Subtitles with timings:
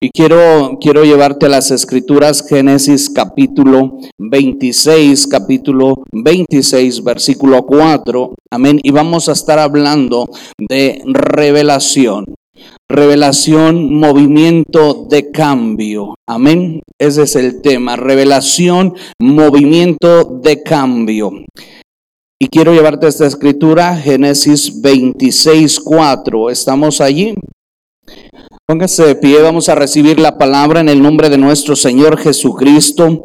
[0.00, 8.34] Y quiero, quiero llevarte a las escrituras, Génesis capítulo 26, capítulo 26, versículo 4.
[8.50, 8.80] Amén.
[8.82, 10.28] Y vamos a estar hablando
[10.58, 12.24] de revelación.
[12.88, 16.14] Revelación, movimiento de cambio.
[16.28, 16.82] Amén.
[16.98, 17.96] Ese es el tema.
[17.96, 21.32] Revelación, movimiento de cambio.
[22.40, 26.50] Y quiero llevarte a esta escritura, Génesis 26, 4.
[26.50, 27.34] ¿Estamos allí?
[28.66, 33.24] Póngase de pie, vamos a recibir la palabra en el nombre de nuestro Señor Jesucristo.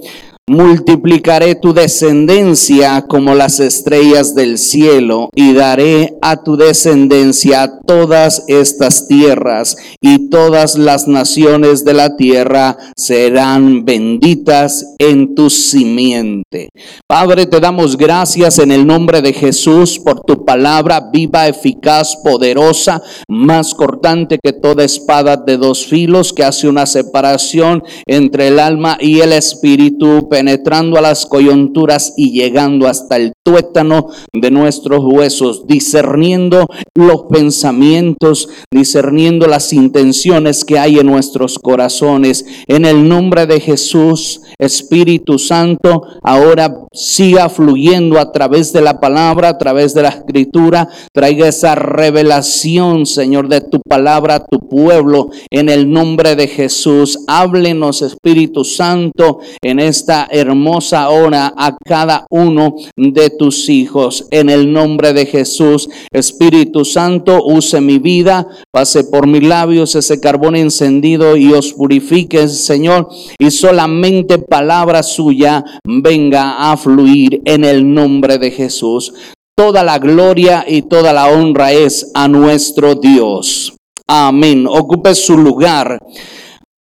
[0.50, 9.10] Multiplicaré tu descendencia como las estrellas del cielo y daré a tu descendencia todas estas
[9.10, 16.70] tierras y todas las naciones de la tierra serán benditas en tu simiente.
[17.08, 23.02] Padre, te damos gracias en el nombre de Jesús por tu palabra viva, eficaz, poderosa,
[23.28, 28.98] más cortante que toda espada de dos filos que hace una separación entre el alma
[29.02, 35.66] y el espíritu penetrando a las coyunturas y llegando hasta el tuétano de nuestros huesos,
[35.66, 42.46] discerniendo los pensamientos, discerniendo las intenciones que hay en nuestros corazones.
[42.68, 49.50] En el nombre de Jesús, Espíritu Santo, ahora siga fluyendo a través de la palabra,
[49.50, 55.30] a través de la escritura, traiga esa revelación, Señor, de tu palabra a tu pueblo.
[55.52, 62.76] En el nombre de Jesús, háblenos, Espíritu Santo, en esta hermosa hora a cada uno
[62.96, 64.28] de tus hijos.
[64.32, 70.20] En el nombre de Jesús, Espíritu Santo, use mi vida, pase por mis labios ese
[70.20, 77.94] carbón encendido y os purifique, Señor, y solamente palabra suya venga a fluir en el
[77.94, 79.14] nombre de Jesús.
[79.56, 83.76] Toda la gloria y toda la honra es a nuestro Dios.
[84.08, 84.68] Amén.
[84.70, 86.00] Ocupe su lugar.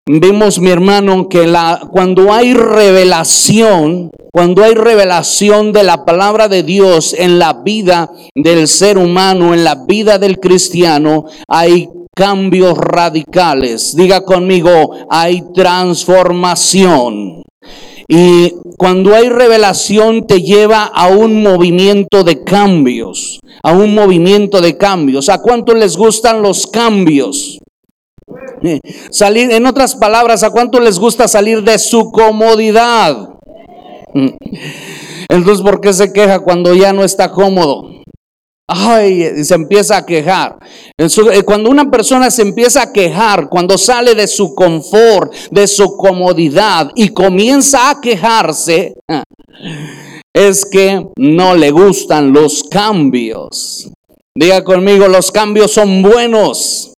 [0.07, 1.51] Vemos, mi hermano, que
[1.89, 8.67] cuando hay revelación, cuando hay revelación de la palabra de Dios en la vida del
[8.67, 13.95] ser humano, en la vida del cristiano, hay cambios radicales.
[13.95, 17.41] Diga conmigo, hay transformación.
[18.07, 24.77] Y cuando hay revelación te lleva a un movimiento de cambios, a un movimiento de
[24.77, 25.29] cambios.
[25.29, 27.59] ¿A cuánto les gustan los cambios?
[29.11, 33.29] Salir, en otras palabras, ¿a cuánto les gusta salir de su comodidad?
[35.27, 37.94] Entonces, ¿por qué se queja cuando ya no está cómodo?
[38.67, 40.57] Ay, se empieza a quejar.
[40.97, 45.95] Eh, cuando una persona se empieza a quejar, cuando sale de su confort, de su
[45.95, 48.95] comodidad y comienza a quejarse,
[50.33, 53.91] es que no le gustan los cambios.
[54.37, 56.94] Diga conmigo, los cambios son buenos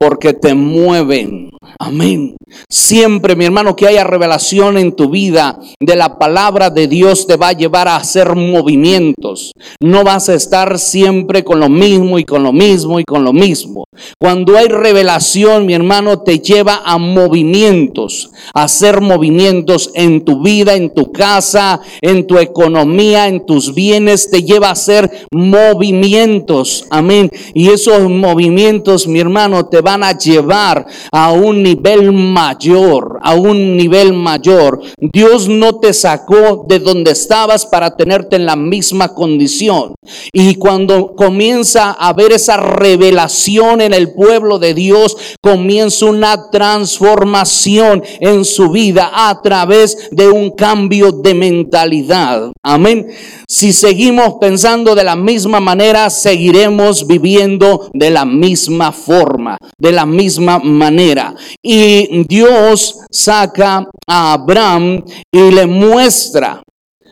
[0.00, 1.50] porque te mueven.
[1.78, 2.34] Amén.
[2.68, 7.36] Siempre, mi hermano, que haya revelación en tu vida de la palabra de Dios te
[7.36, 9.52] va a llevar a hacer movimientos.
[9.80, 13.32] No vas a estar siempre con lo mismo y con lo mismo y con lo
[13.32, 13.84] mismo.
[14.18, 20.74] Cuando hay revelación, mi hermano, te lleva a movimientos, a hacer movimientos en tu vida,
[20.74, 26.86] en tu casa, en tu economía, en tus bienes, te lleva a hacer movimientos.
[26.90, 27.30] Amén.
[27.54, 33.76] Y esos movimientos, mi hermano, te van a llevar a un nivel mayor, a un
[33.76, 34.80] nivel mayor.
[35.12, 39.94] Dios no te sacó de donde estabas para tenerte en la misma condición.
[40.32, 48.04] Y cuando comienza a haber esa revelación en el pueblo de Dios, comienza una transformación
[48.20, 52.52] en su vida a través de un cambio de mentalidad.
[52.62, 53.08] Amén.
[53.48, 60.06] Si seguimos pensando de la misma manera, seguiremos viviendo de la misma forma, de la
[60.06, 61.34] misma manera.
[61.62, 66.62] Y Dios saca a Abraham y le muestra,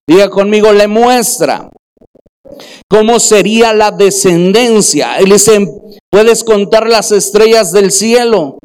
[0.07, 1.69] diga conmigo, le muestra
[2.89, 5.17] cómo sería la descendencia.
[5.19, 5.67] Él dice,
[6.11, 8.59] puedes contar las estrellas del cielo.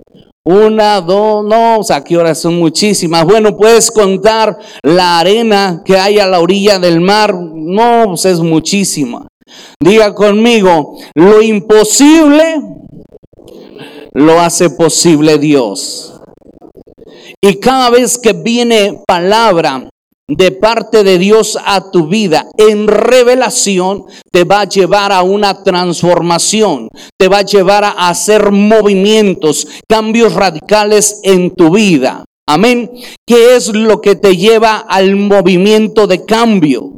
[0.46, 3.24] Una, dos, no, o sea, que horas son muchísimas.
[3.24, 7.34] Bueno, puedes contar la arena que hay a la orilla del mar.
[7.34, 9.26] No, pues es muchísima.
[9.80, 12.62] Diga conmigo, lo imposible
[14.14, 16.14] lo hace posible Dios.
[17.42, 19.90] Y cada vez que viene palabra
[20.28, 25.64] de parte de Dios a tu vida en revelación, te va a llevar a una
[25.64, 32.24] transformación, te va a llevar a hacer movimientos, cambios radicales en tu vida.
[32.48, 32.92] Amén.
[33.28, 36.98] ¿Qué es lo que te lleva al movimiento de cambio?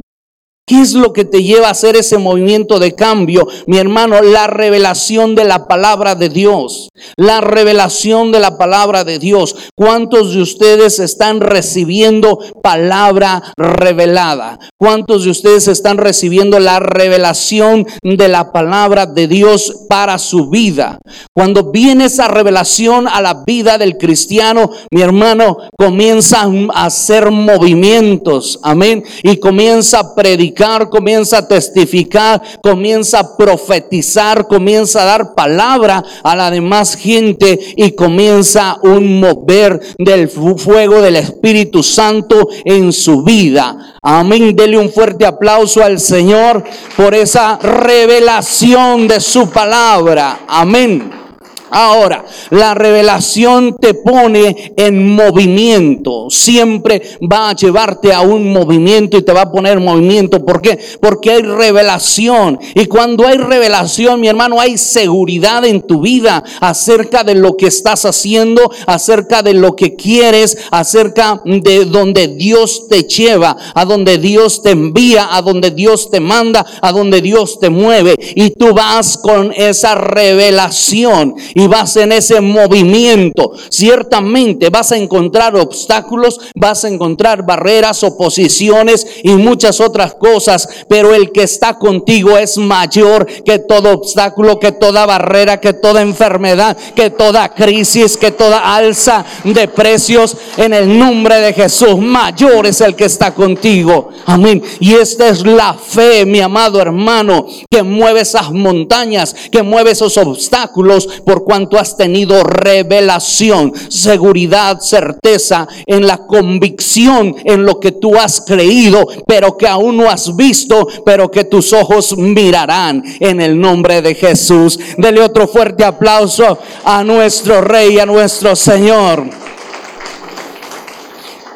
[0.68, 3.46] ¿Qué es lo que te lleva a hacer ese movimiento de cambio?
[3.68, 6.88] Mi hermano, la revelación de la palabra de Dios.
[7.16, 9.54] La revelación de la palabra de Dios.
[9.76, 14.58] ¿Cuántos de ustedes están recibiendo palabra revelada?
[14.76, 20.98] ¿Cuántos de ustedes están recibiendo la revelación de la palabra de Dios para su vida?
[21.32, 28.58] Cuando viene esa revelación a la vida del cristiano, mi hermano, comienza a hacer movimientos.
[28.64, 29.04] Amén.
[29.22, 30.55] Y comienza a predicar
[30.88, 37.92] comienza a testificar, comienza a profetizar, comienza a dar palabra a la demás gente y
[37.92, 43.96] comienza un mover del fuego del Espíritu Santo en su vida.
[44.02, 44.56] Amén.
[44.56, 46.64] Dele un fuerte aplauso al Señor
[46.96, 50.40] por esa revelación de su palabra.
[50.48, 51.25] Amén.
[51.70, 56.30] Ahora, la revelación te pone en movimiento.
[56.30, 60.44] Siempre va a llevarte a un movimiento y te va a poner en movimiento.
[60.44, 60.78] ¿Por qué?
[61.00, 62.58] Porque hay revelación.
[62.74, 67.66] Y cuando hay revelación, mi hermano, hay seguridad en tu vida acerca de lo que
[67.66, 74.18] estás haciendo, acerca de lo que quieres, acerca de donde Dios te lleva, a donde
[74.18, 78.14] Dios te envía, a donde Dios te manda, a donde Dios te mueve.
[78.36, 85.56] Y tú vas con esa revelación y vas en ese movimiento, ciertamente vas a encontrar
[85.56, 92.36] obstáculos, vas a encontrar barreras, oposiciones y muchas otras cosas, pero el que está contigo
[92.36, 98.32] es mayor que todo obstáculo, que toda barrera, que toda enfermedad, que toda crisis, que
[98.32, 101.96] toda alza de precios en el nombre de Jesús.
[101.96, 104.10] Mayor es el que está contigo.
[104.26, 104.62] Amén.
[104.78, 110.18] Y esta es la fe, mi amado hermano, que mueve esas montañas, que mueve esos
[110.18, 118.16] obstáculos por cuanto has tenido revelación, seguridad, certeza en la convicción en lo que tú
[118.16, 123.60] has creído, pero que aún no has visto, pero que tus ojos mirarán en el
[123.60, 124.76] nombre de Jesús.
[124.98, 129.45] Dele otro fuerte aplauso a nuestro Rey, a nuestro Señor.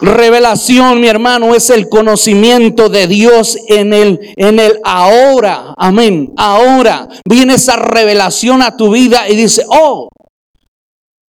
[0.00, 5.74] Revelación, mi hermano, es el conocimiento de Dios en el, en el ahora.
[5.76, 6.32] Amén.
[6.36, 10.08] Ahora viene esa revelación a tu vida y dice, oh,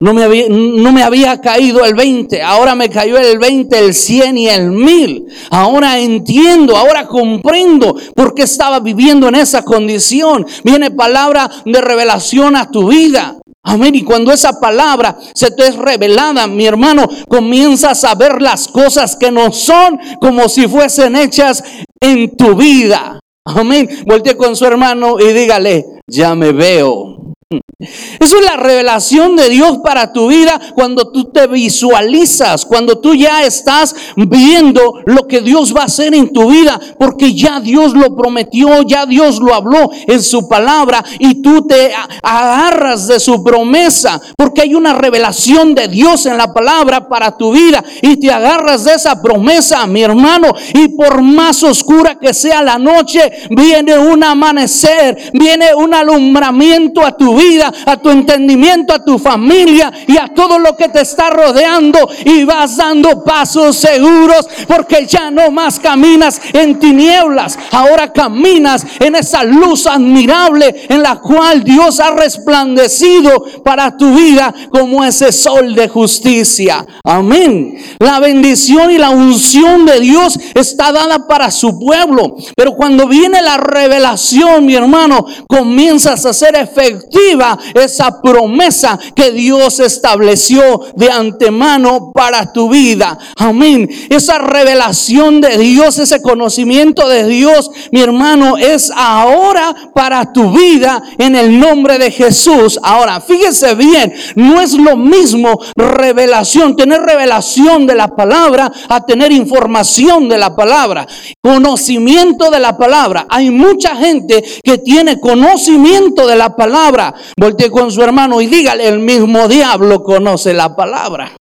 [0.03, 3.93] no me, había, no me había caído el 20, ahora me cayó el 20, el
[3.93, 5.27] 100 y el 1000.
[5.51, 10.47] Ahora entiendo, ahora comprendo por qué estaba viviendo en esa condición.
[10.65, 13.40] Viene palabra de revelación a tu vida.
[13.62, 13.95] Amén.
[13.95, 19.17] Y cuando esa palabra se te es revelada, mi hermano, comienzas a ver las cosas
[19.17, 21.62] que no son como si fuesen hechas
[22.01, 23.21] en tu vida.
[23.45, 23.89] Amén.
[24.07, 27.20] Voltee con su hermano y dígale, ya me veo.
[27.52, 33.12] Eso es la revelación de Dios para tu vida cuando tú te visualizas, cuando tú
[33.17, 37.93] ya estás viendo lo que Dios va a hacer en tu vida, porque ya Dios
[37.94, 41.93] lo prometió, ya Dios lo habló en su palabra y tú te
[42.23, 47.50] agarras de su promesa, porque hay una revelación de Dios en la palabra para tu
[47.50, 52.62] vida y te agarras de esa promesa, mi hermano, y por más oscura que sea
[52.62, 58.95] la noche, viene un amanecer, viene un alumbramiento a tu vida vida, a tu entendimiento,
[58.95, 63.77] a tu familia y a todo lo que te está rodeando y vas dando pasos
[63.77, 71.03] seguros porque ya no más caminas en tinieblas, ahora caminas en esa luz admirable en
[71.03, 76.87] la cual Dios ha resplandecido para tu vida como ese sol de justicia.
[77.05, 77.79] Amén.
[77.99, 83.43] La bendición y la unción de Dios está dada para su pueblo, pero cuando viene
[83.43, 87.30] la revelación, mi hermano, comienzas a ser efectivo
[87.75, 93.19] esa promesa que Dios estableció de antemano para tu vida.
[93.37, 93.89] Amén.
[94.09, 101.03] Esa revelación de Dios, ese conocimiento de Dios, mi hermano, es ahora para tu vida
[101.19, 102.79] en el nombre de Jesús.
[102.83, 109.33] Ahora, fíjese bien, no es lo mismo revelación, tener revelación de la palabra a tener
[109.33, 111.07] información de la palabra,
[111.43, 113.27] conocimiento de la palabra.
[113.29, 118.89] Hay mucha gente que tiene conocimiento de la palabra, Voltee con su hermano y dígale,
[118.89, 121.37] el mismo diablo conoce la palabra.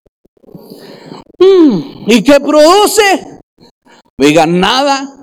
[1.40, 3.40] Mm, ¿Y qué produce?
[4.18, 5.16] Diga nada.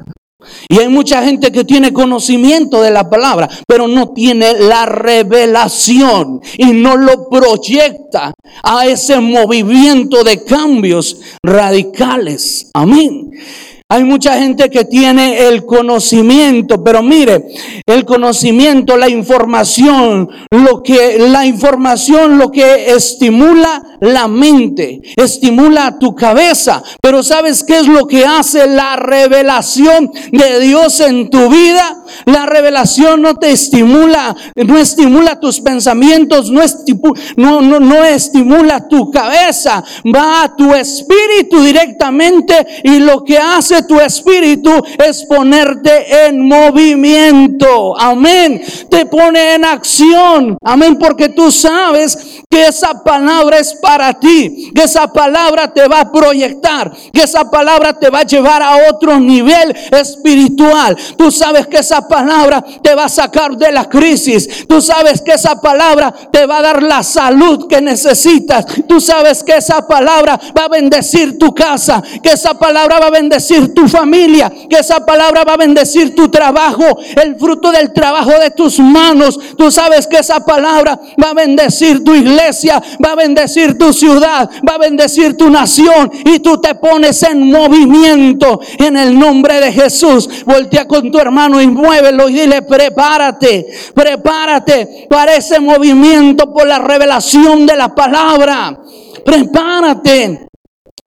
[0.68, 6.40] Y hay mucha gente que tiene conocimiento de la palabra, pero no tiene la revelación
[6.56, 8.32] y no lo proyecta
[8.62, 12.70] a ese movimiento de cambios radicales.
[12.74, 13.30] Amén.
[13.88, 17.46] Hay mucha gente que tiene el conocimiento, pero mire,
[17.86, 26.16] el conocimiento, la información, lo que la información lo que estimula la mente, estimula tu
[26.16, 32.02] cabeza, pero ¿sabes qué es lo que hace la revelación de Dios en tu vida?
[32.24, 36.62] La revelación no te estimula, no estimula tus pensamientos, no,
[37.36, 43.75] no, no, no estimula tu cabeza, va a tu espíritu directamente y lo que hace
[43.82, 44.70] tu espíritu
[45.04, 47.98] es ponerte en movimiento.
[47.98, 48.62] Amén.
[48.90, 50.58] Te pone en acción.
[50.62, 50.98] Amén.
[50.98, 54.70] Porque tú sabes que esa palabra es para ti.
[54.74, 56.92] Que esa palabra te va a proyectar.
[57.12, 60.96] Que esa palabra te va a llevar a otro nivel espiritual.
[61.16, 64.66] Tú sabes que esa palabra te va a sacar de la crisis.
[64.68, 68.64] Tú sabes que esa palabra te va a dar la salud que necesitas.
[68.88, 72.02] Tú sabes que esa palabra va a bendecir tu casa.
[72.22, 76.28] Que esa palabra va a bendecir tu familia, que esa palabra va a bendecir tu
[76.28, 79.38] trabajo, el fruto del trabajo de tus manos.
[79.56, 84.50] Tú sabes que esa palabra va a bendecir tu iglesia, va a bendecir tu ciudad,
[84.68, 89.72] va a bendecir tu nación y tú te pones en movimiento en el nombre de
[89.72, 90.28] Jesús.
[90.44, 96.78] Voltea con tu hermano y muévelo y dile, prepárate, prepárate para ese movimiento por la
[96.78, 98.80] revelación de la palabra.
[99.24, 100.45] Prepárate.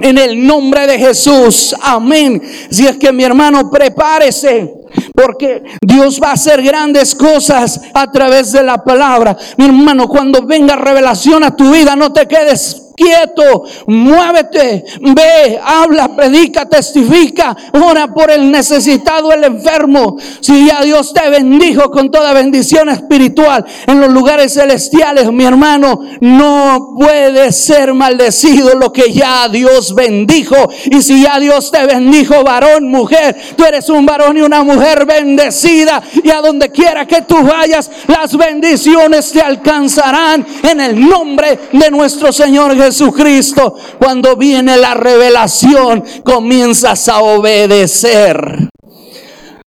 [0.01, 1.75] En el nombre de Jesús.
[1.81, 2.41] Amén.
[2.71, 4.73] Si es que mi hermano, prepárese.
[5.13, 9.37] Porque Dios va a hacer grandes cosas a través de la palabra.
[9.57, 16.13] Mi hermano, cuando venga revelación a tu vida, no te quedes quieto, muévete, ve, habla,
[16.15, 20.17] predica, testifica, ora por el necesitado, el enfermo.
[20.41, 26.01] Si ya Dios te bendijo con toda bendición espiritual en los lugares celestiales, mi hermano,
[26.19, 30.57] no puede ser maldecido lo que ya Dios bendijo.
[30.91, 35.05] Y si ya Dios te bendijo, varón, mujer, tú eres un varón y una mujer
[35.05, 36.01] bendecida.
[36.21, 41.89] Y a donde quiera que tú vayas, las bendiciones te alcanzarán en el nombre de
[41.91, 42.88] nuestro Señor Jesús.
[42.89, 48.67] Jesucristo, cuando viene la revelación, comienzas a obedecer.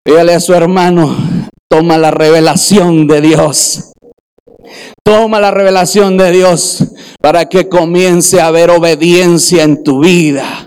[0.04, 1.16] Dígale a su hermano,
[1.68, 3.92] toma la revelación de Dios.
[5.04, 6.84] Toma la revelación de Dios
[7.20, 10.66] para que comience a haber obediencia en tu vida.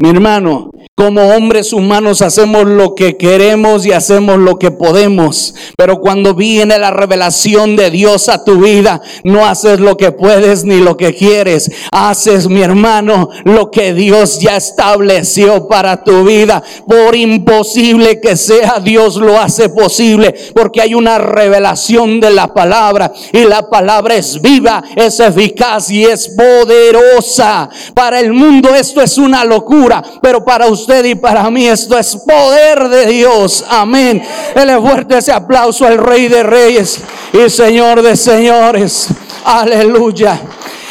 [0.00, 5.56] Mi hermano, como hombres humanos hacemos lo que queremos y hacemos lo que podemos.
[5.76, 10.64] Pero cuando viene la revelación de Dios a tu vida, no haces lo que puedes
[10.64, 11.68] ni lo que quieres.
[11.90, 16.62] Haces, mi hermano, lo que Dios ya estableció para tu vida.
[16.86, 20.32] Por imposible que sea, Dios lo hace posible.
[20.54, 23.12] Porque hay una revelación de la palabra.
[23.32, 27.68] Y la palabra es viva, es eficaz y es poderosa.
[27.94, 29.87] Para el mundo esto es una locura.
[30.20, 33.64] Pero para usted y para mí esto es poder de Dios.
[33.68, 34.22] Amén.
[34.54, 37.00] Dele fuerte ese aplauso al Rey de Reyes
[37.32, 39.08] y Señor de Señores.
[39.44, 40.40] Aleluya.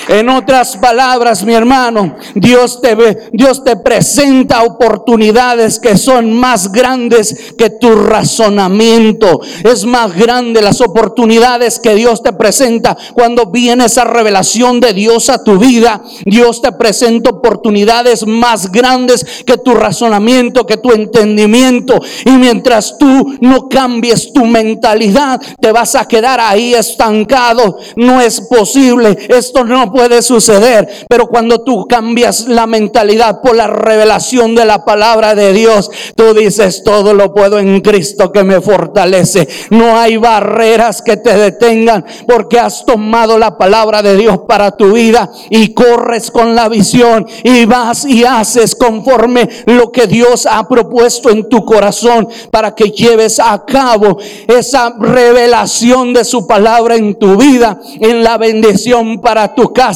[0.07, 6.71] En otras palabras, mi hermano, Dios te ve, Dios te presenta oportunidades que son más
[6.71, 9.41] grandes que tu razonamiento.
[9.63, 15.29] Es más grande las oportunidades que Dios te presenta cuando viene esa revelación de Dios
[15.29, 16.01] a tu vida.
[16.25, 21.99] Dios te presenta oportunidades más grandes que tu razonamiento, que tu entendimiento.
[22.25, 27.77] Y mientras tú no cambies tu mentalidad, te vas a quedar ahí estancado.
[27.95, 29.17] No es posible.
[29.29, 30.87] Esto no puede suceder.
[31.09, 36.35] Pero cuando tú cambias la mentalidad por la revelación de la palabra de Dios, tú
[36.35, 39.47] dices, todo lo puedo en Cristo que me fortalece.
[39.71, 44.91] No hay barreras que te detengan porque has tomado la palabra de Dios para tu
[44.91, 50.67] vida y corres con la visión y vas y haces conforme lo que Dios ha
[50.67, 57.15] propuesto en tu corazón para que lleves a cabo esa revelación de su palabra en
[57.15, 59.86] tu vida, en la bendición para tu casa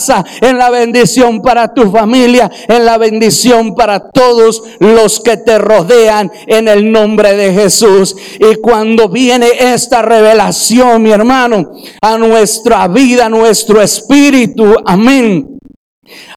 [0.42, 6.32] en la bendición para tu familia, en la bendición para todos los que te rodean
[6.48, 8.16] en el nombre de Jesús.
[8.40, 11.72] Y cuando viene esta revelación, mi hermano,
[12.02, 15.51] a nuestra vida, a nuestro espíritu, amén.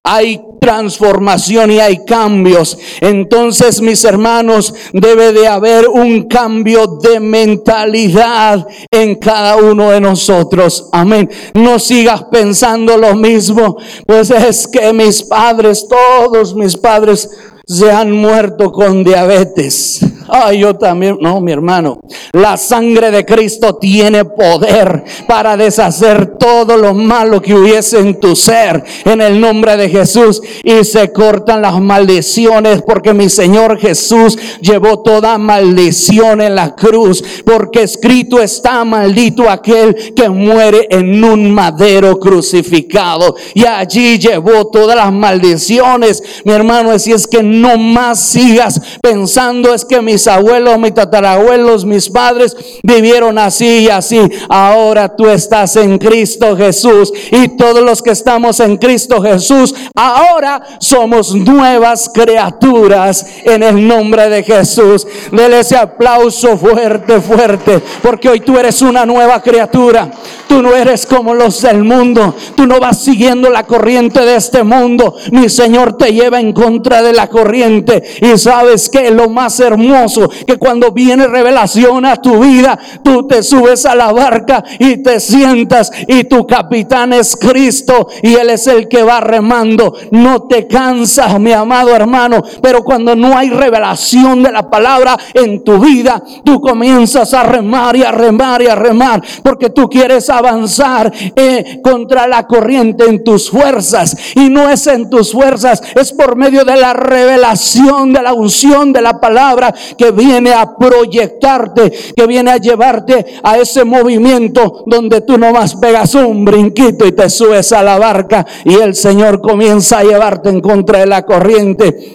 [0.03, 2.79] Hay transformación y hay cambios.
[3.01, 10.89] Entonces, mis hermanos, debe de haber un cambio de mentalidad en cada uno de nosotros.
[10.93, 11.31] Amén.
[11.55, 13.77] No sigas pensando lo mismo.
[14.07, 17.29] Pues es que mis padres, todos mis padres,
[17.67, 20.01] se han muerto con diabetes.
[20.37, 22.01] Ay, yo también, no, mi hermano.
[22.33, 28.35] La sangre de Cristo tiene poder para deshacer todo lo malo que hubiese en tu
[28.35, 30.43] ser en el nombre de Jesús.
[30.65, 37.23] Y se cortan las maldiciones porque mi Señor Jesús llevó toda maldición en la cruz.
[37.45, 43.37] Porque escrito está maldito aquel que muere en un madero crucificado.
[43.55, 46.25] Y allí llevó todas las maldiciones.
[46.45, 51.85] Mi hermano, si es que no más sigas pensando es que mis abuelos, mis tatarabuelos,
[51.85, 54.21] mis padres vivieron así y así.
[54.49, 60.63] Ahora tú estás en Cristo Jesús y todos los que estamos en Cristo Jesús, ahora
[60.81, 65.07] somos nuevas criaturas en el nombre de Jesús.
[65.31, 70.11] Dele ese aplauso fuerte, fuerte, porque hoy tú eres una nueva criatura.
[70.55, 72.33] Tú no eres como los del mundo.
[72.55, 75.17] Tú no vas siguiendo la corriente de este mundo.
[75.33, 78.03] Mi Señor te lleva en contra de la corriente.
[78.21, 80.14] Y sabes que lo más hermoso,
[80.47, 85.21] que cuando viene revelación a tu vida, tú te subes a la barca y te
[85.21, 89.95] sientas y tu capitán es Cristo y Él es el que va remando.
[90.11, 95.63] No te cansas, mi amado hermano, pero cuando no hay revelación de la palabra en
[95.65, 100.31] tu vida, tú comienzas a remar y a remar y a remar, porque tú quieres
[100.31, 106.13] avanzar eh, contra la corriente en tus fuerzas y no es en tus fuerzas, es
[106.13, 111.93] por medio de la revelación de la unción de la palabra que viene a proyectarte,
[112.17, 117.29] que viene a llevarte a ese movimiento donde tú nomás pegas un brinquito y te
[117.31, 122.15] subes a la barca y el Señor comienza a llevarte en contra de la corriente.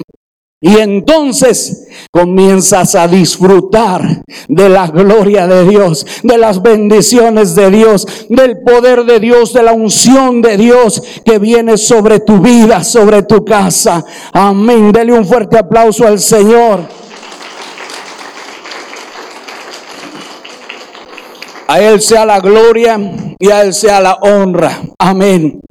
[0.62, 8.06] Y entonces comienzas a disfrutar de la gloria de Dios, de las bendiciones de Dios,
[8.28, 13.24] del poder de Dios, de la unción de Dios que viene sobre tu vida, sobre
[13.24, 14.04] tu casa.
[14.34, 14.92] Amén.
[14.92, 16.82] Dele un fuerte aplauso al Señor.
[21.70, 23.00] A Él sea la gloria
[23.38, 24.82] y a Él sea la honra.
[24.98, 25.62] Amén.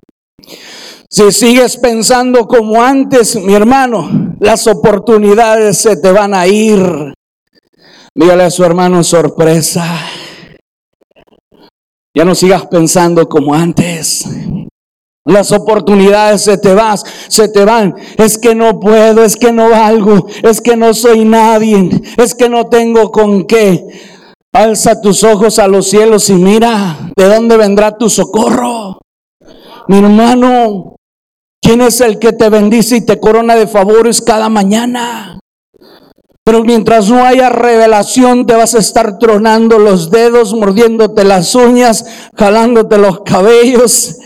[1.10, 6.80] Si sigues pensando como antes, mi hermano, las oportunidades se te van a ir.
[8.14, 9.84] Dígale a su hermano sorpresa.
[12.14, 14.24] Ya no sigas pensando como antes.
[15.24, 17.96] Las oportunidades se te vas, se te van.
[18.16, 22.48] Es que no puedo, es que no valgo, es que no soy nadie, es que
[22.48, 23.84] no tengo con qué.
[24.52, 28.98] Alza tus ojos a los cielos y mira de dónde vendrá tu socorro.
[29.88, 30.96] Mi hermano,
[31.68, 35.38] ¿Quién es el que te bendice y te corona de favores cada mañana?
[36.42, 42.06] Pero mientras no haya revelación, te vas a estar tronando los dedos, mordiéndote las uñas,
[42.36, 44.16] jalándote los cabellos.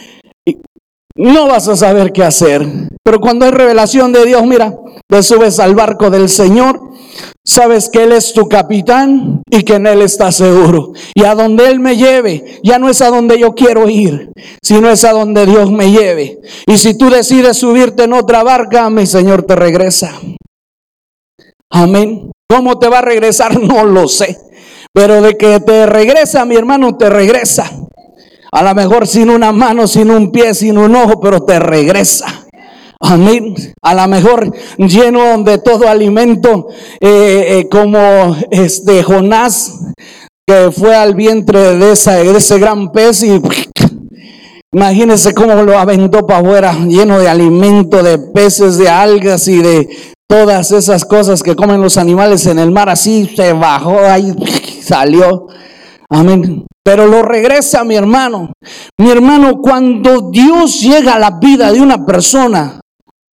[1.15, 2.67] No vas a saber qué hacer.
[3.05, 4.75] Pero cuando hay revelación de Dios, mira,
[5.09, 6.93] te subes al barco del Señor
[7.45, 10.93] Sabes que Él es tu capitán y que en Él estás seguro.
[11.15, 14.31] Y a donde Él me lleve, ya no es a donde yo quiero ir,
[14.63, 16.39] sino es a donde Dios me lleve.
[16.67, 20.13] Y si tú decides subirte en otra barca, mi Señor te regresa.
[21.71, 22.31] Amén.
[22.49, 23.59] ¿Cómo te va a regresar?
[23.61, 24.37] No lo sé.
[24.95, 27.71] Pero de que te regresa, mi hermano, te regresa.
[28.53, 32.27] A lo mejor sin una mano, sin un pie, sin un ojo, pero te regresa.
[33.01, 33.55] Amén.
[33.83, 36.69] A lo mejor lleno de todo alimento,
[37.01, 39.73] eh, eh, como este Jonás,
[40.47, 43.41] que fue al vientre de, esa, ese gran pez y
[44.73, 49.89] imagínense cómo lo aventó para afuera, lleno de alimento, de peces, de algas y de
[50.29, 52.89] todas esas cosas que comen los animales en el mar.
[52.89, 54.33] Así se bajó ahí,
[54.83, 55.49] salió.
[56.09, 56.67] Amén.
[56.85, 58.53] Pero lo regresa mi hermano.
[58.99, 62.81] Mi hermano, cuando Dios llega a la vida de una persona,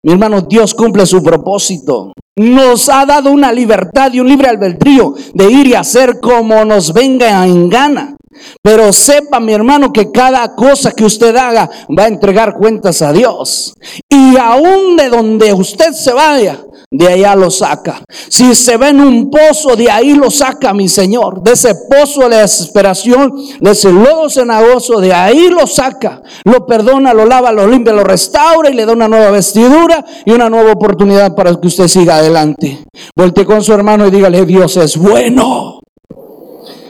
[0.04, 2.12] mi hermano, Dios cumple su propósito.
[2.36, 6.92] Nos ha dado una libertad y un libre albedrío de ir y hacer como nos
[6.92, 8.16] venga en gana.
[8.62, 13.12] Pero sepa, mi hermano, que cada cosa que usted haga va a entregar cuentas a
[13.12, 13.74] Dios.
[14.08, 16.58] Y aún de donde usted se vaya,
[16.90, 18.02] de allá lo saca.
[18.28, 21.42] Si se ve en un pozo, de ahí lo saca mi Señor.
[21.42, 26.22] De ese pozo de desesperación, de ese lodo cenagoso, de ahí lo saca.
[26.44, 30.32] Lo perdona, lo lava, lo limpia, lo restaura y le da una nueva vestidura y
[30.32, 32.84] una nueva oportunidad para que usted siga adelante.
[33.14, 35.77] Volte con su hermano y dígale, Dios es bueno.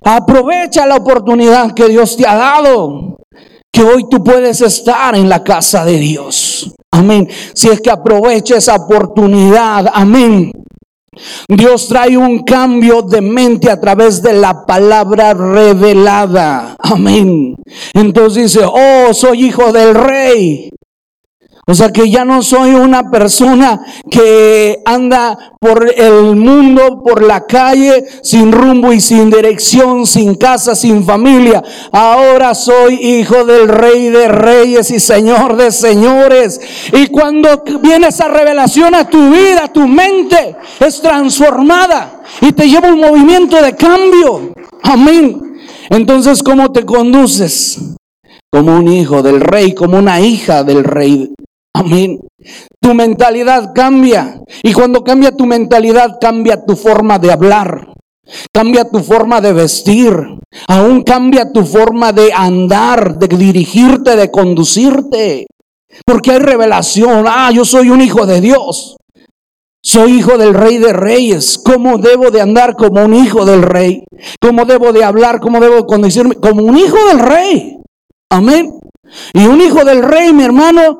[0.04, 3.16] Aprovecha la oportunidad que Dios te ha dado.
[3.72, 6.74] Que hoy tú puedes estar en la casa de Dios.
[6.90, 7.28] Amén.
[7.54, 9.90] Si es que aprovecha esa oportunidad.
[9.92, 10.52] Amén.
[11.48, 16.76] Dios trae un cambio de mente a través de la palabra revelada.
[16.78, 17.56] Amén.
[17.92, 20.70] Entonces dice, oh, soy hijo del rey.
[21.70, 23.78] O sea que ya no soy una persona
[24.10, 30.74] que anda por el mundo, por la calle, sin rumbo y sin dirección, sin casa,
[30.74, 31.62] sin familia.
[31.92, 36.58] Ahora soy hijo del rey de reyes y señor de señores.
[36.94, 42.88] Y cuando viene esa revelación a tu vida, tu mente es transformada y te lleva
[42.88, 44.54] un movimiento de cambio.
[44.84, 45.58] Amén.
[45.90, 47.78] Entonces, ¿cómo te conduces?
[48.50, 51.34] Como un hijo del rey, como una hija del rey
[51.78, 52.18] Amén.
[52.80, 54.40] Tu mentalidad cambia.
[54.62, 57.92] Y cuando cambia tu mentalidad, cambia tu forma de hablar.
[58.52, 60.12] Cambia tu forma de vestir.
[60.66, 65.46] Aún cambia tu forma de andar, de dirigirte, de conducirte.
[66.04, 67.26] Porque hay revelación.
[67.28, 68.96] Ah, yo soy un hijo de Dios.
[69.80, 71.60] Soy hijo del rey de reyes.
[71.64, 74.02] ¿Cómo debo de andar como un hijo del rey?
[74.40, 75.38] ¿Cómo debo de hablar?
[75.38, 76.34] ¿Cómo debo de conducirme?
[76.34, 77.76] Como un hijo del rey.
[78.30, 78.72] Amén.
[79.32, 80.98] Y un hijo del rey, mi hermano,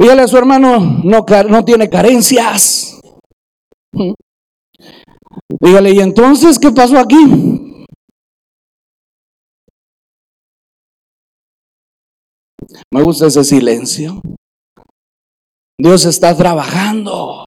[0.00, 2.98] Dígale a su hermano, no, no tiene carencias.
[5.60, 7.18] Dígale, ¿y entonces qué pasó aquí?
[12.90, 14.22] Me gusta ese silencio.
[15.78, 17.44] Dios está trabajando.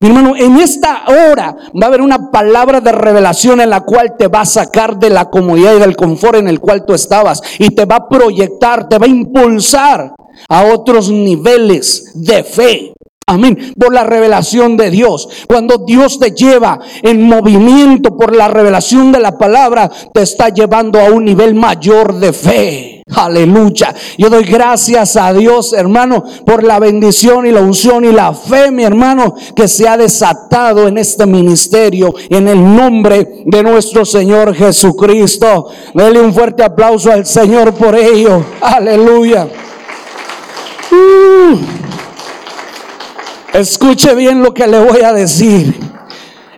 [0.00, 4.16] Mi hermano, en esta hora va a haber una palabra de revelación en la cual
[4.18, 7.40] te va a sacar de la comodidad y del confort en el cual tú estabas
[7.60, 10.12] y te va a proyectar, te va a impulsar
[10.48, 12.94] a otros niveles de fe.
[13.26, 13.72] Amén.
[13.78, 15.28] Por la revelación de Dios.
[15.48, 21.00] Cuando Dios te lleva en movimiento por la revelación de la palabra, te está llevando
[21.00, 23.02] a un nivel mayor de fe.
[23.10, 23.94] Aleluya.
[24.18, 28.70] Yo doy gracias a Dios, hermano, por la bendición y la unción y la fe,
[28.70, 34.54] mi hermano, que se ha desatado en este ministerio en el nombre de nuestro Señor
[34.54, 35.68] Jesucristo.
[35.94, 38.42] Dele un fuerte aplauso al Señor por ello.
[38.60, 39.48] Aleluya.
[43.52, 45.74] Escuche bien lo que le voy a decir.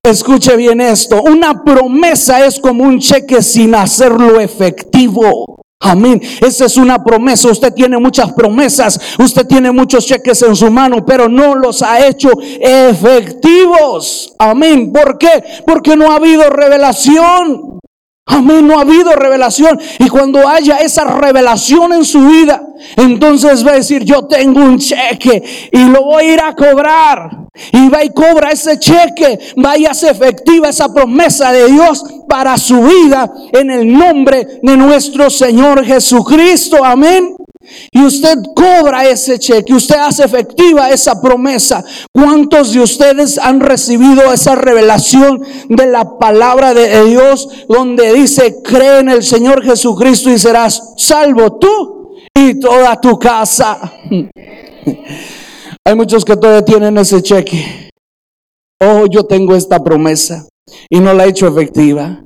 [0.03, 1.22] Escuche bien esto.
[1.22, 5.57] Una promesa es como un cheque sin hacerlo efectivo.
[5.81, 6.22] Amén.
[6.40, 7.51] Esa es una promesa.
[7.51, 8.99] Usted tiene muchas promesas.
[9.18, 14.35] Usted tiene muchos cheques en su mano, pero no los ha hecho efectivos.
[14.38, 14.90] Amén.
[14.90, 15.42] ¿Por qué?
[15.66, 17.79] Porque no ha habido revelación.
[18.28, 19.78] Amén, no ha habido revelación.
[20.00, 22.60] Y cuando haya esa revelación en su vida,
[22.96, 27.46] entonces va a decir, yo tengo un cheque y lo voy a ir a cobrar.
[27.72, 32.82] Y va y cobra ese cheque, vaya a efectiva esa promesa de Dios para su
[32.82, 36.84] vida en el nombre de nuestro Señor Jesucristo.
[36.84, 37.36] Amén.
[37.90, 41.85] Y usted cobra ese cheque, usted hace efectiva esa promesa.
[42.12, 49.00] ¿Cuántos de ustedes han recibido esa revelación de la palabra de Dios donde dice, cree
[49.00, 53.92] en el Señor Jesucristo y serás salvo tú y toda tu casa?
[55.85, 57.90] Hay muchos que todavía tienen ese cheque.
[58.81, 60.46] Oh, yo tengo esta promesa
[60.90, 62.24] y no la he hecho efectiva.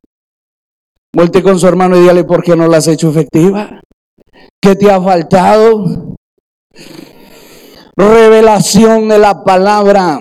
[1.15, 3.81] Vuelte con su hermano y dígale por qué no la has hecho efectiva.
[4.61, 6.17] ¿Qué te ha faltado?
[7.97, 10.21] Revelación de la palabra.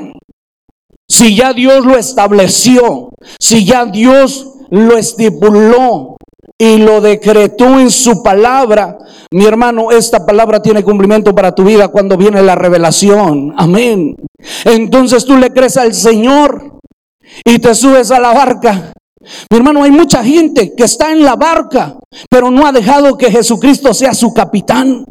[1.08, 6.18] Si ya Dios lo estableció, si ya Dios lo estipuló
[6.58, 8.98] y lo decretó en su palabra,
[9.32, 13.54] mi hermano, esta palabra tiene cumplimiento para tu vida cuando viene la revelación.
[13.58, 14.16] Amén.
[14.66, 16.80] Entonces tú le crees al Señor
[17.44, 18.94] y te subes a la barca
[19.50, 21.98] mi hermano, hay mucha gente que está en la barca,
[22.30, 25.06] pero no ha dejado que Jesucristo sea su capitán.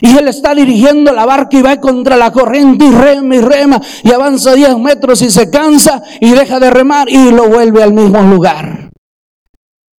[0.00, 3.80] Y él está dirigiendo la barca y va contra la corriente y rema y rema
[4.04, 7.92] y avanza 10 metros y se cansa y deja de remar y lo vuelve al
[7.92, 8.81] mismo lugar.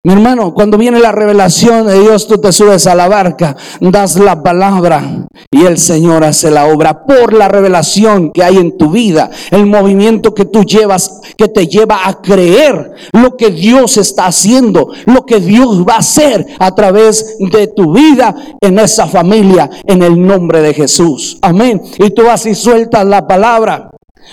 [0.05, 4.17] Mi hermano, cuando viene la revelación de Dios, tú te subes a la barca, das
[4.17, 8.91] la palabra y el Señor hace la obra por la revelación que hay en tu
[8.91, 14.25] vida, el movimiento que tú llevas, que te lleva a creer lo que Dios está
[14.25, 19.69] haciendo, lo que Dios va a hacer a través de tu vida en esa familia,
[19.85, 21.37] en el nombre de Jesús.
[21.41, 21.81] Amén.
[21.97, 23.89] Y tú así sueltas la palabra.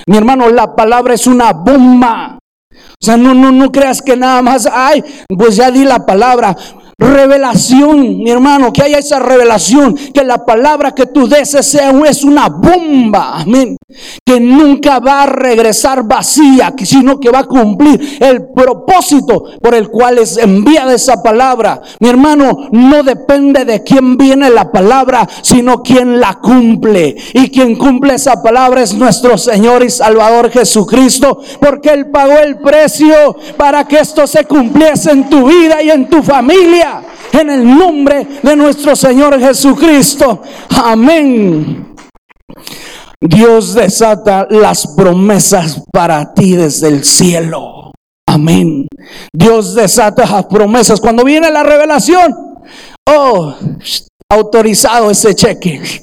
[0.06, 2.39] Mi hermano, la palabra es una bomba.
[2.94, 6.56] O sea, no, no, no creas que nada más, ay, pues ya di la palabra.
[7.00, 12.22] Revelación, mi hermano, que haya esa revelación, que la palabra que tú des sea es
[12.22, 13.78] una bomba, amén,
[14.22, 19.88] que nunca va a regresar vacía, sino que va a cumplir el propósito por el
[19.88, 21.80] cual es enviada esa palabra.
[22.00, 27.16] Mi hermano, no depende de quién viene la palabra, sino quién la cumple.
[27.32, 32.58] Y quien cumple esa palabra es nuestro Señor y Salvador Jesucristo, porque Él pagó el
[32.58, 36.89] precio para que esto se cumpliese en tu vida y en tu familia
[37.32, 40.42] en el nombre de nuestro Señor Jesucristo.
[40.82, 41.94] Amén.
[43.20, 47.92] Dios desata las promesas para ti desde el cielo.
[48.26, 48.86] Amén.
[49.32, 51.00] Dios desata las promesas.
[51.00, 52.34] Cuando viene la revelación,
[53.08, 53.54] oh,
[54.30, 56.02] autorizado ese cheque.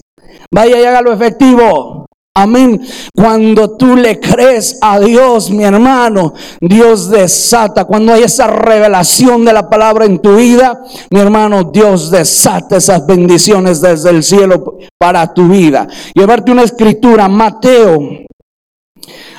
[0.54, 2.07] Vaya y hágalo efectivo.
[2.38, 2.80] Amén.
[3.16, 7.86] Cuando tú le crees a Dios, mi hermano, Dios desata.
[7.86, 13.08] Cuando hay esa revelación de la palabra en tu vida, mi hermano, Dios desata esas
[13.08, 15.88] bendiciones desde el cielo para tu vida.
[16.14, 18.02] Llevarte una escritura, Mateo.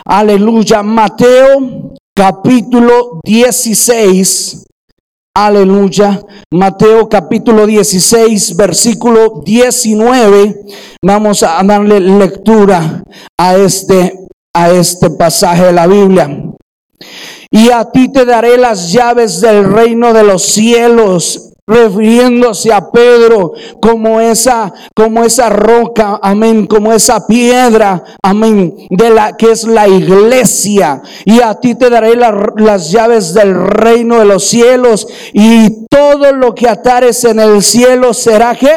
[0.04, 4.67] Aleluya, Mateo capítulo 16
[5.40, 6.20] Aleluya.
[6.51, 10.64] Mateo capítulo 16, versículo 19.
[11.01, 13.05] Vamos a darle lectura
[13.38, 14.14] a este,
[14.53, 16.42] a este pasaje de la Biblia.
[17.53, 23.52] Y a ti te daré las llaves del reino de los cielos refiriéndose a Pedro
[23.81, 29.87] como esa como esa roca, amén, como esa piedra, amén, de la que es la
[29.87, 31.02] iglesia.
[31.24, 36.54] Y a ti te daré las llaves del reino de los cielos y todo lo
[36.54, 38.72] que atares en el cielo será que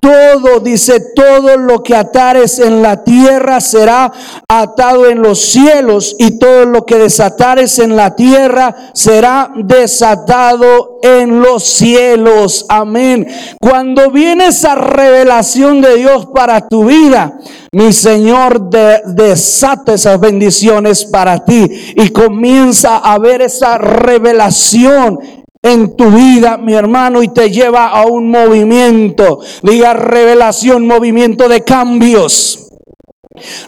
[0.00, 4.12] todo, dice, todo lo que atares en la tierra será
[4.48, 11.40] atado en los cielos y todo lo que desatares en la tierra será desatado en
[11.40, 12.66] los cielos.
[12.68, 13.26] Amén.
[13.60, 17.38] Cuando viene esa revelación de Dios para tu vida,
[17.72, 25.20] mi Señor desata esas bendiciones para ti y comienza a ver esa revelación
[25.62, 29.40] en tu vida, mi hermano, y te lleva a un movimiento.
[29.62, 32.68] Diga revelación, movimiento de cambios.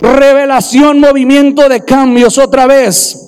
[0.01, 3.19] Revelación, movimiento de cambios otra vez.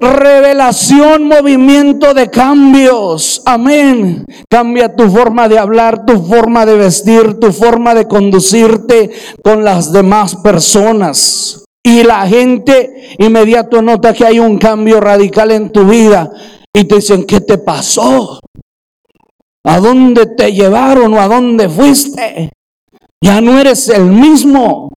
[0.00, 3.42] Revelación, movimiento de cambios.
[3.44, 4.24] Amén.
[4.48, 9.10] Cambia tu forma de hablar, tu forma de vestir, tu forma de conducirte
[9.42, 11.64] con las demás personas.
[11.82, 16.30] Y la gente inmediato nota que hay un cambio radical en tu vida
[16.78, 18.38] y te dicen, ¿qué te pasó?
[19.66, 22.52] ¿A dónde te llevaron o a dónde fuiste?
[23.20, 24.92] Ya no eres el mismo.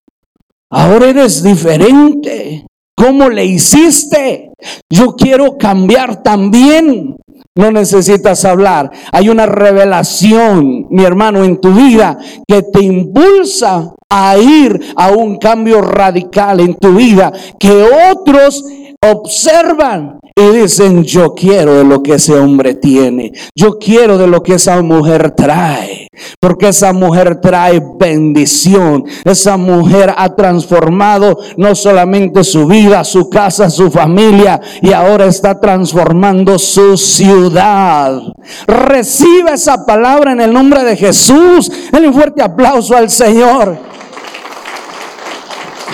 [0.71, 2.67] Ahora eres diferente.
[2.95, 4.51] ¿Cómo le hiciste?
[4.91, 7.17] Yo quiero cambiar también.
[7.57, 8.91] No necesitas hablar.
[9.11, 15.37] Hay una revelación, mi hermano, en tu vida que te impulsa a ir a un
[15.37, 18.63] cambio radical en tu vida que otros
[19.03, 24.41] observan y dicen, yo quiero de lo que ese hombre tiene, yo quiero de lo
[24.41, 26.07] que esa mujer trae,
[26.39, 33.69] porque esa mujer trae bendición, esa mujer ha transformado no solamente su vida, su casa,
[33.69, 38.21] su familia, y ahora está transformando su ciudad.
[38.67, 41.71] Recibe esa palabra en el nombre de Jesús.
[41.91, 43.77] Denle un fuerte aplauso al Señor.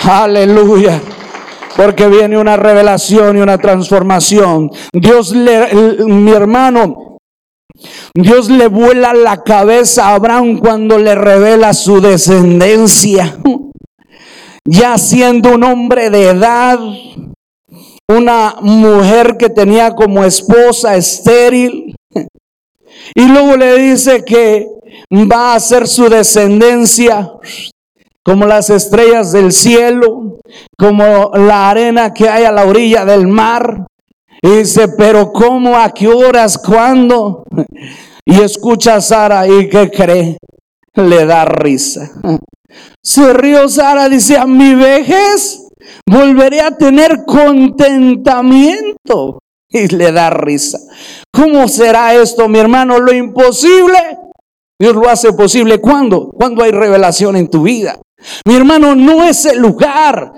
[0.04, 1.00] Aleluya
[1.78, 4.68] porque viene una revelación y una transformación.
[4.92, 5.72] Dios le,
[6.06, 7.18] mi hermano,
[8.12, 13.38] Dios le vuela la cabeza a Abraham cuando le revela su descendencia.
[14.70, 16.78] Ya siendo un hombre de edad,
[18.06, 21.96] una mujer que tenía como esposa estéril,
[23.14, 24.66] y luego le dice que
[25.10, 27.32] va a ser su descendencia
[28.28, 30.36] como las estrellas del cielo,
[30.76, 33.86] como la arena que hay a la orilla del mar.
[34.42, 35.78] Y dice, pero ¿cómo?
[35.78, 36.58] ¿A qué horas?
[36.58, 37.44] ¿Cuándo?
[38.26, 40.36] Y escucha a Sara y ¿qué cree?
[40.92, 42.10] Le da risa.
[43.02, 45.66] Se rió Sara, dice, a mi vejez
[46.06, 49.38] volveré a tener contentamiento.
[49.70, 50.78] Y le da risa.
[51.32, 52.98] ¿Cómo será esto, mi hermano?
[52.98, 54.18] Lo imposible.
[54.78, 55.80] Dios lo hace posible.
[55.80, 56.28] ¿Cuándo?
[56.28, 57.98] Cuando hay revelación en tu vida.
[58.44, 60.32] Mi hermano, no es el lugar.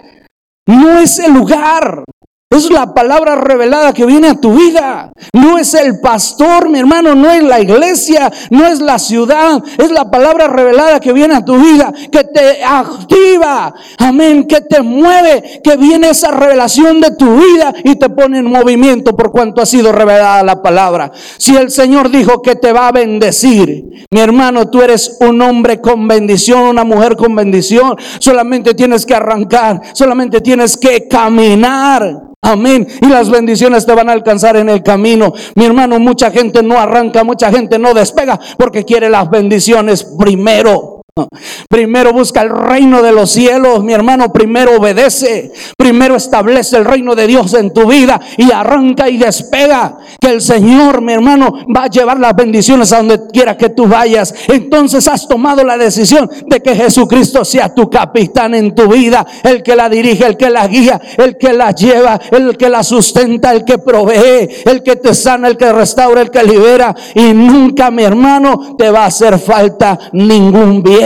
[0.67, 2.05] No es el lugar.
[2.53, 5.13] Es la palabra revelada que viene a tu vida.
[5.33, 9.63] No es el pastor, mi hermano, no es la iglesia, no es la ciudad.
[9.79, 13.73] Es la palabra revelada que viene a tu vida, que te activa.
[13.99, 18.47] Amén, que te mueve, que viene esa revelación de tu vida y te pone en
[18.47, 21.13] movimiento por cuanto ha sido revelada la palabra.
[21.39, 25.81] Si el Señor dijo que te va a bendecir, mi hermano, tú eres un hombre
[25.81, 27.97] con bendición, una mujer con bendición.
[28.19, 32.31] Solamente tienes que arrancar, solamente tienes que caminar.
[32.43, 32.87] Amén.
[33.03, 35.33] Y las bendiciones te van a alcanzar en el camino.
[35.55, 41.00] Mi hermano, mucha gente no arranca, mucha gente no despega porque quiere las bendiciones primero.
[41.69, 44.33] Primero busca el reino de los cielos, mi hermano.
[44.33, 45.53] Primero obedece.
[45.77, 49.99] Primero establece el reino de Dios en tu vida y arranca y despega.
[50.21, 53.87] Que el Señor, mi hermano, va a llevar las bendiciones a donde quiera que tú
[53.87, 54.35] vayas.
[54.49, 59.63] Entonces has tomado la decisión de que Jesucristo sea tu capitán en tu vida, el
[59.63, 63.53] que la dirige, el que la guía, el que la lleva, el que la sustenta,
[63.53, 66.95] el que provee, el que te sana, el que restaura, el que libera.
[67.15, 71.00] Y nunca, mi hermano, te va a hacer falta ningún bien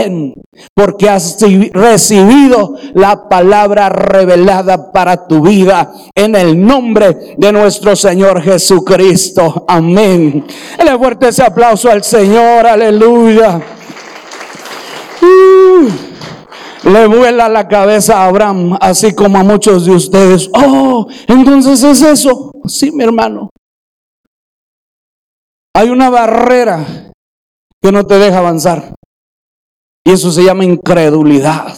[0.73, 1.37] porque has
[1.73, 9.65] recibido la palabra revelada para tu vida en el nombre de nuestro Señor Jesucristo.
[9.67, 10.45] Amén.
[10.83, 13.61] Le fuerte ese aplauso al Señor, aleluya.
[15.21, 15.89] Uh,
[16.89, 20.49] le vuela la cabeza a Abraham, así como a muchos de ustedes.
[20.53, 22.51] Oh, entonces es eso.
[22.67, 23.49] Sí, mi hermano.
[25.75, 27.11] Hay una barrera
[27.81, 28.94] que no te deja avanzar.
[30.05, 31.75] Y eso se llama incredulidad.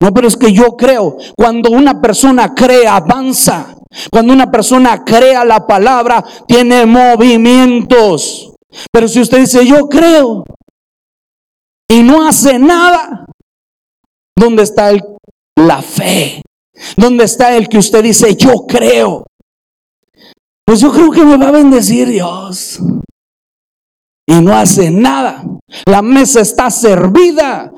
[0.00, 3.76] No, pero es que yo creo, cuando una persona cree, avanza.
[4.10, 8.52] Cuando una persona crea la palabra, tiene movimientos.
[8.92, 10.44] Pero si usted dice, yo creo,
[11.88, 13.24] y no hace nada,
[14.36, 14.90] ¿dónde está
[15.56, 16.42] la fe?
[16.96, 19.24] ¿Dónde está el que usted dice, yo creo?
[20.66, 22.80] Pues yo creo que me va a bendecir Dios
[24.28, 25.42] y no hace nada.
[25.86, 27.72] La mesa está servida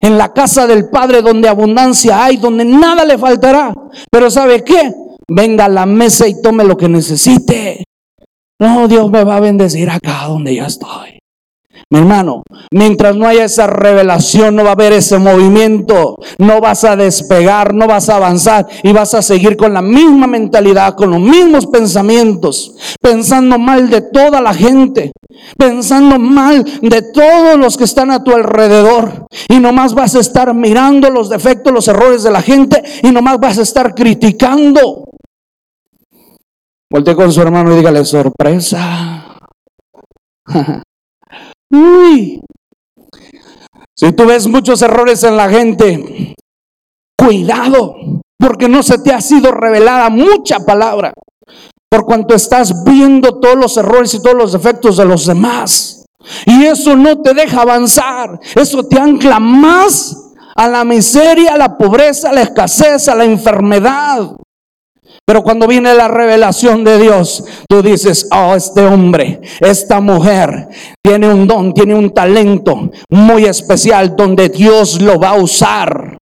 [0.00, 3.74] en la casa del Padre donde abundancia hay, donde nada le faltará.
[4.10, 4.92] Pero ¿sabe qué?
[5.28, 7.84] Venga a la mesa y tome lo que necesite.
[8.58, 11.18] No, Dios me va a bendecir acá donde yo estoy.
[11.90, 16.16] Mi hermano, mientras no haya esa revelación, no va a haber ese movimiento.
[16.38, 20.26] No vas a despegar, no vas a avanzar y vas a seguir con la misma
[20.26, 25.12] mentalidad, con los mismos pensamientos, pensando mal de toda la gente,
[25.58, 29.26] pensando mal de todos los que están a tu alrededor.
[29.48, 33.38] Y nomás vas a estar mirando los defectos, los errores de la gente y nomás
[33.38, 35.10] vas a estar criticando.
[36.90, 39.38] Volte con su hermano y dígale sorpresa.
[43.96, 46.34] Si tú ves muchos errores en la gente,
[47.16, 47.94] cuidado,
[48.38, 51.12] porque no se te ha sido revelada mucha palabra,
[51.88, 56.04] por cuanto estás viendo todos los errores y todos los defectos de los demás.
[56.46, 61.76] Y eso no te deja avanzar, eso te ancla más a la miseria, a la
[61.76, 64.36] pobreza, a la escasez, a la enfermedad.
[65.26, 70.68] Pero cuando viene la revelación de Dios, tú dices, oh, este hombre, esta mujer
[71.02, 76.18] tiene un don, tiene un talento muy especial donde Dios lo va a usar.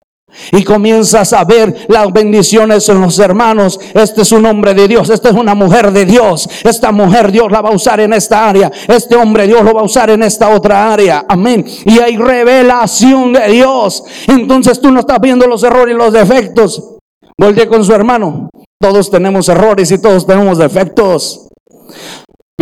[0.53, 3.79] Y comienzas a ver las bendiciones en los hermanos.
[3.93, 6.49] Este es un hombre de Dios, esta es una mujer de Dios.
[6.63, 8.71] Esta mujer Dios la va a usar en esta área.
[8.87, 11.27] Este hombre Dios lo va a usar en esta otra área.
[11.29, 11.67] Amén.
[11.85, 14.05] Y hay revelación de Dios.
[14.29, 16.99] Entonces tú no estás viendo los errores y los defectos.
[17.39, 18.51] Voltea con su hermano.
[18.81, 21.49] Todos tenemos errores y todos tenemos defectos.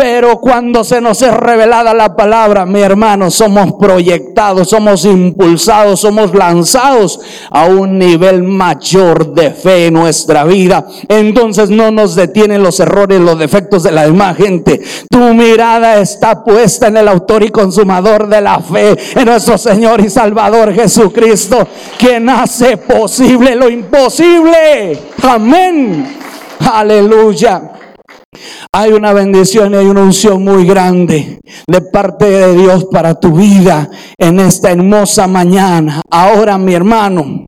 [0.00, 6.34] Pero cuando se nos es revelada la palabra, mi hermano, somos proyectados, somos impulsados, somos
[6.34, 10.86] lanzados a un nivel mayor de fe en nuestra vida.
[11.06, 14.80] Entonces no nos detienen los errores, los defectos de la demás gente.
[15.10, 20.00] Tu mirada está puesta en el autor y consumador de la fe, en nuestro Señor
[20.00, 24.98] y Salvador Jesucristo, quien hace posible lo imposible.
[25.22, 26.16] Amén.
[26.72, 27.72] Aleluya.
[28.72, 33.32] Hay una bendición y hay una unción muy grande de parte de Dios para tu
[33.32, 36.00] vida en esta hermosa mañana.
[36.08, 37.46] Ahora, mi hermano,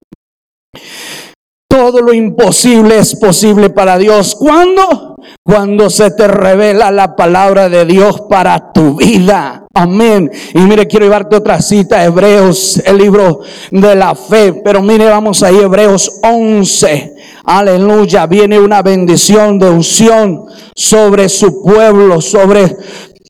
[1.68, 4.34] todo lo imposible es posible para Dios.
[4.34, 5.16] ¿Cuándo?
[5.44, 9.66] Cuando se te revela la palabra de Dios para tu vida.
[9.72, 10.30] Amén.
[10.52, 13.40] Y mire, quiero llevarte otra cita, Hebreos, el libro
[13.70, 14.60] de la fe.
[14.64, 17.11] Pero mire, vamos ahí, Hebreos 11.
[17.44, 18.26] Aleluya.
[18.26, 22.76] Viene una bendición de unción sobre su pueblo, sobre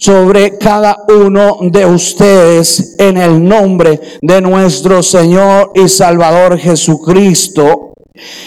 [0.03, 7.92] sobre cada uno de ustedes en el nombre de nuestro Señor y Salvador Jesucristo.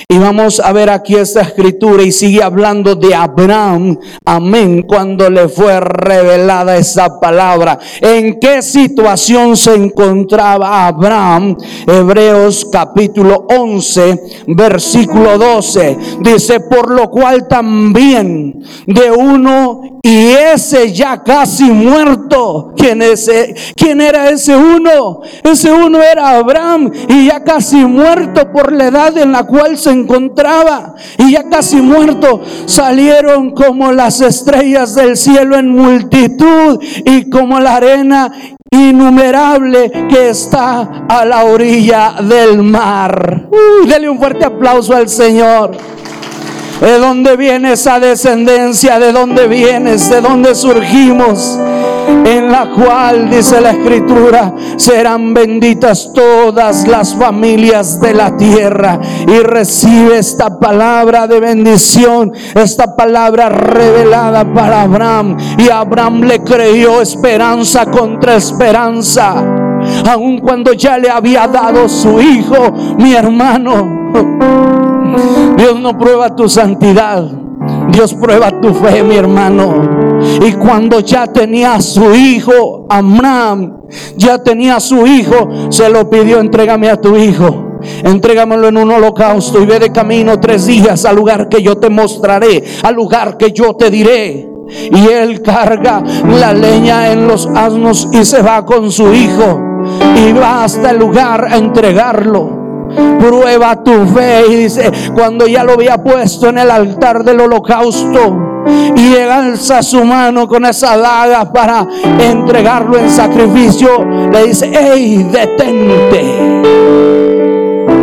[0.08, 5.49] Y vamos a ver aquí esta escritura y sigue hablando de Abraham, amén, cuando le
[5.49, 7.80] fue revelada esa palabra.
[7.99, 11.58] ¿En qué situación se encontraba Abraham?
[11.88, 15.97] Hebreos capítulo 11, versículo 12.
[16.19, 22.73] Dice, por lo cual también de uno y ese ya casi muerto.
[22.78, 23.56] ¿Quién, ese?
[23.75, 25.21] ¿Quién era ese uno?
[25.43, 29.91] Ese uno era Abraham y ya casi muerto por la edad en la cual se
[29.91, 37.60] encontraba y ya casi muerto, salieron como las estrellas del cielo en multitud y como
[37.60, 38.32] la arena
[38.71, 43.47] innumerable que está a la orilla del mar.
[43.51, 45.71] Uy, dele un fuerte aplauso al Señor.
[46.82, 48.99] ¿De dónde viene esa descendencia?
[48.99, 50.10] ¿De dónde vienes?
[50.10, 51.58] ¿De dónde surgimos?
[52.08, 58.99] En la cual, dice la escritura, serán benditas todas las familias de la tierra.
[59.27, 65.37] Y recibe esta palabra de bendición, esta palabra revelada para Abraham.
[65.58, 69.35] Y Abraham le creyó esperanza contra esperanza.
[70.10, 74.12] Aun cuando ya le había dado su hijo, mi hermano.
[75.58, 77.44] Dios no prueba tu santidad.
[77.91, 80.19] Dios prueba tu fe, mi hermano.
[80.45, 83.81] Y cuando ya tenía su hijo, Amram,
[84.15, 87.63] ya tenía su hijo, se lo pidió, entrégame a tu hijo.
[88.03, 91.89] Entrégamelo en un holocausto y ve de camino tres días al lugar que yo te
[91.89, 94.49] mostraré, al lugar que yo te diré.
[94.91, 99.61] Y él carga la leña en los asnos y se va con su hijo
[100.15, 102.64] y va hasta el lugar a entregarlo.
[103.19, 104.44] Prueba tu fe.
[104.50, 108.63] Y dice, cuando ya lo había puesto en el altar del holocausto.
[108.96, 111.88] Y alza su mano con esa daga para
[112.19, 114.04] entregarlo en sacrificio.
[114.31, 116.62] Le dice, hey, detente.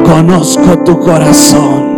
[0.04, 1.92] Conozco tu corazón.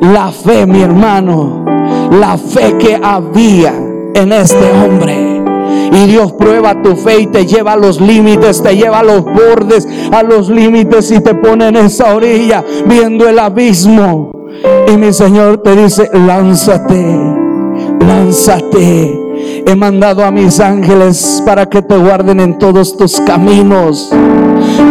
[0.00, 1.64] La fe, mi hermano.
[2.10, 3.74] La fe que había
[4.14, 5.35] en este hombre
[5.92, 9.24] y Dios prueba tu fe y te lleva a los límites, te lleva a los
[9.24, 14.32] bordes, a los límites y te pone en esa orilla viendo el abismo.
[14.88, 17.04] Y mi Señor te dice, lánzate,
[18.00, 19.20] lánzate.
[19.66, 24.12] He mandado a mis ángeles para que te guarden en todos tus caminos.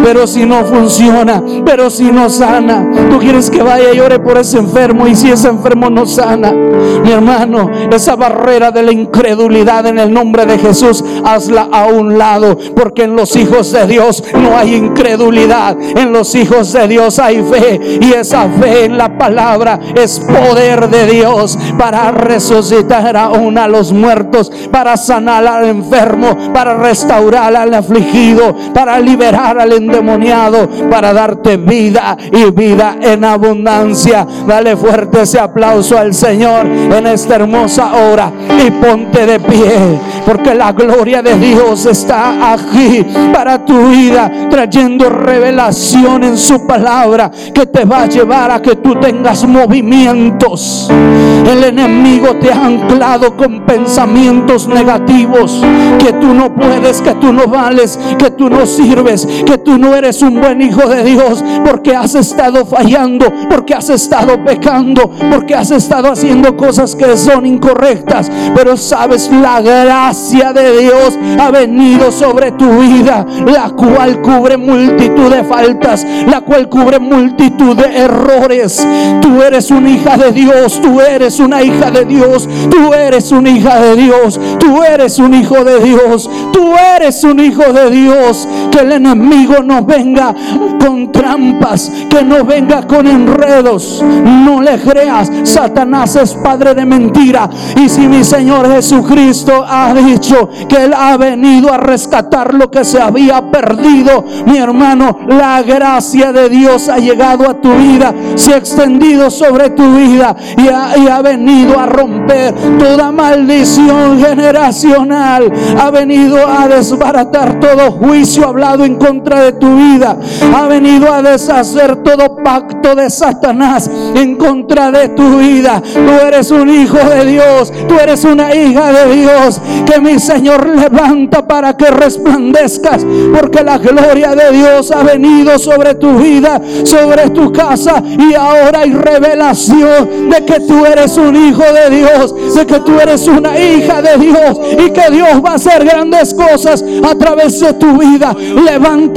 [0.04, 4.38] Pero si no funciona, pero si no sana, tú quieres que vaya y ore por
[4.38, 9.86] ese enfermo y si ese enfermo no sana, mi hermano, esa barrera de la incredulidad
[9.88, 14.24] en el nombre de Jesús, hazla a un lado, porque en los hijos de Dios
[14.34, 19.18] no hay incredulidad, en los hijos de Dios hay fe y esa fe en la
[19.18, 26.54] palabra es poder de Dios para resucitar aún a los muertos, para sanar al enfermo,
[26.54, 34.26] para restaurar al afligido, para liberar al endemoniado, para darte vida y vida en abundancia.
[34.48, 38.32] Dale fuerte ese aplauso al Señor en esta hermosa hora
[38.66, 45.10] y ponte de pie, porque la gloria de Dios está aquí para tu vida, trayendo
[45.10, 50.90] revelación en su palabra que te va a llevar a que tú tengas movimientos.
[50.92, 55.62] El enemigo te ha anclado con pensamientos negativos,
[56.00, 59.96] que tú no puedes, que tú no vales, que tú no sirves, que tú no
[59.96, 65.56] eres un buen hijo de Dios, porque has estado fallando, porque has estado pecando, porque
[65.56, 68.32] has estado haciendo cosas que son incorrectas.
[68.56, 75.32] Pero sabes, la gracia de Dios ha venido sobre tu vida, la cual cubre multitud
[75.32, 78.86] de faltas, la cual cubre multitud de errores.
[79.22, 83.50] Tú eres una hija de Dios, tú eres una hija de Dios, tú eres una
[83.50, 88.48] hija de Dios, tú eres un hijo de Dios, tú eres un hijo de Dios.
[88.72, 90.34] Que el enemigo no venga
[90.80, 94.04] con trampas, que no venga con enredos.
[94.04, 97.50] No le creas, Satanás es padre de mentira.
[97.78, 102.84] Y si mi Señor Jesucristo ha dicho que Él ha venido a rescatar lo que
[102.84, 108.54] se había perdido, mi hermano, la gracia de Dios ha llegado a tu vida, se
[108.54, 115.52] ha extendido sobre tu vida y ha, y ha venido a romper toda maldición generacional.
[115.80, 120.18] Ha venido a desbaratar todo juicio hablado en contra de tu vida.
[120.56, 125.82] Ha venido a deshacer todo pacto de Satanás en contra de tu vida.
[125.82, 127.72] Tú eres un hijo de Dios.
[127.88, 129.62] Tú eres una hija de Dios.
[129.86, 133.06] Que mi Señor levanta para que resplandezcas.
[133.34, 138.02] Porque la gloria de Dios ha venido sobre tu vida, sobre tu casa.
[138.06, 142.56] Y ahora hay revelación de que tú eres un hijo de Dios.
[142.56, 144.60] De que tú eres una hija de Dios.
[144.74, 148.36] Y que Dios va a hacer grandes cosas a través de tu vida.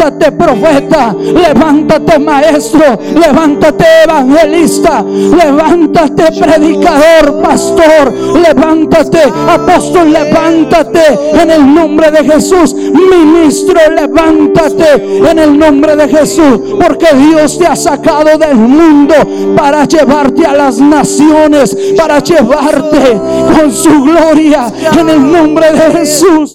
[0.09, 11.03] Levántate profeta, levántate maestro, levántate evangelista, levántate predicador, pastor, levántate apóstol, levántate
[11.35, 14.95] en el nombre de Jesús, ministro, levántate
[15.31, 19.15] en el nombre de Jesús, porque Dios te ha sacado del mundo
[19.55, 23.21] para llevarte a las naciones, para llevarte
[23.59, 26.47] con su gloria en el nombre de Jesús.